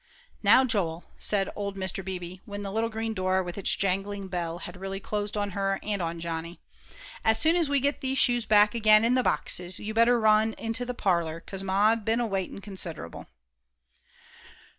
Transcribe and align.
"Now, 0.41 0.65
Joel," 0.65 1.03
said 1.19 1.51
old 1.55 1.77
Mr. 1.77 2.03
Beebe, 2.03 2.37
when 2.45 2.63
the 2.63 2.71
little 2.71 2.89
green 2.89 3.13
door 3.13 3.43
with 3.43 3.55
its 3.55 3.75
jangling 3.75 4.29
bell 4.29 4.57
had 4.57 4.75
really 4.81 4.99
closed 4.99 5.37
on 5.37 5.51
her 5.51 5.79
and 5.83 6.01
on 6.01 6.19
Johnny, 6.19 6.59
"as 7.23 7.39
soon 7.39 7.55
as 7.55 7.69
we 7.69 7.79
get 7.79 8.01
these 8.01 8.17
shoes 8.17 8.47
back 8.47 8.73
again 8.73 9.05
in 9.05 9.13
the 9.13 9.21
boxes, 9.21 9.79
you 9.79 9.93
better 9.93 10.19
run 10.19 10.53
into 10.53 10.87
th' 10.87 10.97
parler, 10.97 11.39
'cause 11.39 11.61
Ma's 11.61 11.99
been 12.03 12.19
a 12.19 12.25
waitin' 12.25 12.61
considerable." 12.61 13.27